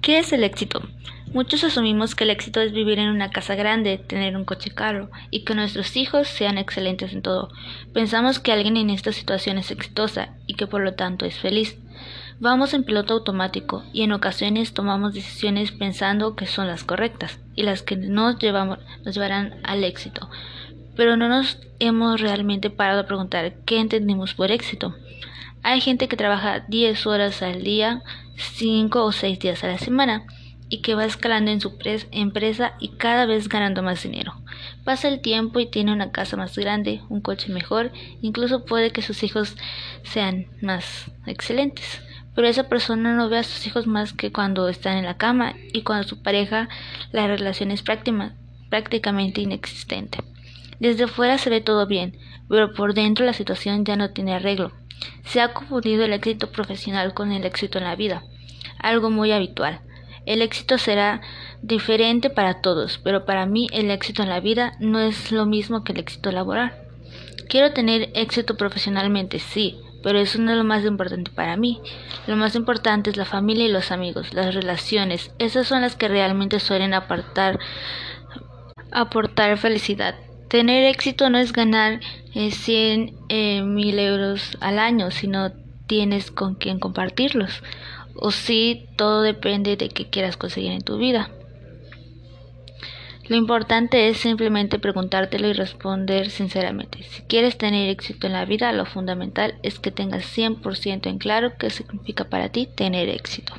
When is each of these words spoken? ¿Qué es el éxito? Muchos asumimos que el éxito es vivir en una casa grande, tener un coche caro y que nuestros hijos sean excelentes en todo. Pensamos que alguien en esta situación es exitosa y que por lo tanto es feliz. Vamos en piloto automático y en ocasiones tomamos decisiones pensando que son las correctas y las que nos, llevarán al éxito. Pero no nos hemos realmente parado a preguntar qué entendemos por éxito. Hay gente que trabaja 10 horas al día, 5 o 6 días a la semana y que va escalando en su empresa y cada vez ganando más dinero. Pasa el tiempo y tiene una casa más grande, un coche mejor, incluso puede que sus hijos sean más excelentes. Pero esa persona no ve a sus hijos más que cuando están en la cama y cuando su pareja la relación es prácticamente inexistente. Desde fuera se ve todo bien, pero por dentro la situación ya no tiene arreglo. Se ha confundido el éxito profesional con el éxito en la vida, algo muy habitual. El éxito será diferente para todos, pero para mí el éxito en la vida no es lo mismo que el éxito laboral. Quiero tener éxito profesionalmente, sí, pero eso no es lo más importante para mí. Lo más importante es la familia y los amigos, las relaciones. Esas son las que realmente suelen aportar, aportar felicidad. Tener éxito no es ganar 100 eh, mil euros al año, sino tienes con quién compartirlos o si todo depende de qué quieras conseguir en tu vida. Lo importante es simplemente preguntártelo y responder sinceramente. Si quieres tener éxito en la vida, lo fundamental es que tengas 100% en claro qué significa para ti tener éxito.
¿Qué 0.00 0.18
es 0.18 0.32
el 0.32 0.44
éxito? 0.44 0.80
Muchos 1.34 1.62
asumimos 1.62 2.14
que 2.14 2.24
el 2.24 2.30
éxito 2.30 2.62
es 2.62 2.72
vivir 2.72 2.98
en 2.98 3.10
una 3.10 3.30
casa 3.30 3.54
grande, 3.54 3.98
tener 3.98 4.34
un 4.34 4.46
coche 4.46 4.70
caro 4.70 5.10
y 5.30 5.44
que 5.44 5.54
nuestros 5.54 5.94
hijos 5.94 6.26
sean 6.26 6.56
excelentes 6.56 7.12
en 7.12 7.20
todo. 7.20 7.50
Pensamos 7.92 8.38
que 8.38 8.50
alguien 8.50 8.78
en 8.78 8.88
esta 8.88 9.12
situación 9.12 9.58
es 9.58 9.70
exitosa 9.70 10.30
y 10.46 10.54
que 10.54 10.66
por 10.66 10.80
lo 10.80 10.94
tanto 10.94 11.26
es 11.26 11.36
feliz. 11.38 11.78
Vamos 12.40 12.72
en 12.72 12.84
piloto 12.84 13.12
automático 13.12 13.84
y 13.92 14.02
en 14.02 14.12
ocasiones 14.12 14.72
tomamos 14.72 15.12
decisiones 15.12 15.70
pensando 15.70 16.34
que 16.34 16.46
son 16.46 16.66
las 16.66 16.82
correctas 16.82 17.38
y 17.54 17.64
las 17.64 17.82
que 17.82 17.96
nos, 17.96 18.38
llevarán 18.38 19.60
al 19.62 19.84
éxito. 19.84 20.30
Pero 20.96 21.18
no 21.18 21.28
nos 21.28 21.58
hemos 21.78 22.22
realmente 22.22 22.70
parado 22.70 23.00
a 23.00 23.06
preguntar 23.06 23.52
qué 23.66 23.78
entendemos 23.78 24.32
por 24.32 24.50
éxito. 24.50 24.94
Hay 25.62 25.80
gente 25.80 26.08
que 26.08 26.16
trabaja 26.16 26.60
10 26.68 27.06
horas 27.06 27.42
al 27.42 27.62
día, 27.62 28.02
5 28.36 29.04
o 29.04 29.12
6 29.12 29.38
días 29.38 29.62
a 29.62 29.68
la 29.68 29.78
semana 29.78 30.24
y 30.70 30.80
que 30.80 30.94
va 30.94 31.04
escalando 31.04 31.50
en 31.50 31.60
su 31.60 31.76
empresa 32.12 32.74
y 32.78 32.88
cada 32.90 33.26
vez 33.26 33.48
ganando 33.48 33.82
más 33.82 34.02
dinero. 34.02 34.34
Pasa 34.84 35.08
el 35.08 35.20
tiempo 35.20 35.60
y 35.60 35.66
tiene 35.66 35.92
una 35.92 36.12
casa 36.12 36.36
más 36.36 36.56
grande, 36.56 37.02
un 37.08 37.20
coche 37.20 37.52
mejor, 37.52 37.92
incluso 38.22 38.64
puede 38.64 38.90
que 38.90 39.02
sus 39.02 39.22
hijos 39.22 39.56
sean 40.02 40.46
más 40.62 41.10
excelentes. 41.26 42.00
Pero 42.34 42.46
esa 42.46 42.68
persona 42.68 43.14
no 43.14 43.28
ve 43.28 43.38
a 43.38 43.42
sus 43.42 43.66
hijos 43.66 43.86
más 43.86 44.12
que 44.12 44.32
cuando 44.32 44.68
están 44.68 44.96
en 44.96 45.04
la 45.04 45.18
cama 45.18 45.54
y 45.72 45.82
cuando 45.82 46.08
su 46.08 46.22
pareja 46.22 46.68
la 47.12 47.26
relación 47.26 47.70
es 47.72 47.82
prácticamente 47.82 49.40
inexistente. 49.40 50.18
Desde 50.78 51.08
fuera 51.08 51.36
se 51.36 51.50
ve 51.50 51.60
todo 51.60 51.86
bien, 51.86 52.16
pero 52.48 52.72
por 52.72 52.94
dentro 52.94 53.26
la 53.26 53.34
situación 53.34 53.84
ya 53.84 53.96
no 53.96 54.10
tiene 54.10 54.34
arreglo. 54.34 54.72
Se 55.24 55.40
ha 55.40 55.52
confundido 55.52 56.04
el 56.04 56.12
éxito 56.12 56.50
profesional 56.50 57.14
con 57.14 57.32
el 57.32 57.44
éxito 57.44 57.78
en 57.78 57.84
la 57.84 57.96
vida, 57.96 58.24
algo 58.78 59.10
muy 59.10 59.32
habitual. 59.32 59.80
El 60.26 60.42
éxito 60.42 60.78
será 60.78 61.20
diferente 61.62 62.30
para 62.30 62.60
todos, 62.60 62.98
pero 62.98 63.24
para 63.24 63.46
mí 63.46 63.68
el 63.72 63.90
éxito 63.90 64.22
en 64.22 64.28
la 64.28 64.40
vida 64.40 64.74
no 64.78 65.00
es 65.00 65.32
lo 65.32 65.46
mismo 65.46 65.82
que 65.82 65.92
el 65.92 65.98
éxito 65.98 66.30
laboral. 66.30 66.74
Quiero 67.48 67.72
tener 67.72 68.10
éxito 68.14 68.56
profesionalmente, 68.56 69.38
sí, 69.38 69.80
pero 70.02 70.18
eso 70.18 70.38
no 70.38 70.52
es 70.52 70.56
lo 70.56 70.64
más 70.64 70.84
importante 70.84 71.30
para 71.30 71.56
mí. 71.56 71.80
Lo 72.26 72.36
más 72.36 72.54
importante 72.54 73.10
es 73.10 73.16
la 73.16 73.24
familia 73.24 73.66
y 73.66 73.72
los 73.72 73.90
amigos, 73.90 74.32
las 74.32 74.54
relaciones. 74.54 75.32
Esas 75.38 75.66
son 75.66 75.82
las 75.82 75.96
que 75.96 76.08
realmente 76.08 76.60
suelen 76.60 76.94
aportar, 76.94 77.58
aportar 78.92 79.58
felicidad. 79.58 80.14
Tener 80.50 80.84
éxito 80.86 81.30
no 81.30 81.38
es 81.38 81.52
ganar 81.52 82.00
100 82.34 83.14
eh, 83.28 83.62
mil 83.62 84.00
euros 84.00 84.58
al 84.60 84.80
año, 84.80 85.12
sino 85.12 85.52
tienes 85.86 86.32
con 86.32 86.56
quién 86.56 86.80
compartirlos 86.80 87.62
o 88.16 88.32
si 88.32 88.88
todo 88.96 89.22
depende 89.22 89.76
de 89.76 89.88
qué 89.90 90.10
quieras 90.10 90.36
conseguir 90.36 90.72
en 90.72 90.82
tu 90.82 90.98
vida. 90.98 91.30
Lo 93.28 93.36
importante 93.36 94.08
es 94.08 94.16
simplemente 94.16 94.80
preguntártelo 94.80 95.46
y 95.46 95.52
responder 95.52 96.30
sinceramente. 96.30 97.04
Si 97.04 97.22
quieres 97.22 97.56
tener 97.56 97.88
éxito 97.88 98.26
en 98.26 98.32
la 98.32 98.44
vida, 98.44 98.72
lo 98.72 98.86
fundamental 98.86 99.54
es 99.62 99.78
que 99.78 99.92
tengas 99.92 100.24
100% 100.36 101.06
en 101.06 101.18
claro 101.18 101.52
qué 101.60 101.70
significa 101.70 102.24
para 102.24 102.48
ti 102.48 102.66
tener 102.66 103.08
éxito. 103.08 103.54